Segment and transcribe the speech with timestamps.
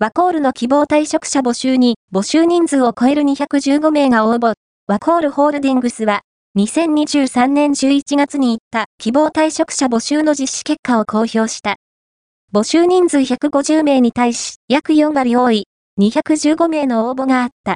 [0.00, 4.54] ワコールの希望退職者募集に募集人数を超える215名が応募。
[4.86, 6.20] ワコールホールディングスは、
[6.56, 11.78] 2023年11月に行った希望退職者募集の実施結果を公表した。
[12.54, 15.66] 募集人数150名に対し、約4割多い、
[16.00, 17.74] 215名の応募があった。